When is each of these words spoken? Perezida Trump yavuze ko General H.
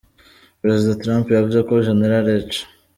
Perezida 0.61 0.99
Trump 1.01 1.25
yavuze 1.29 1.59
ko 1.67 1.73
General 1.87 2.25
H. 2.51 2.57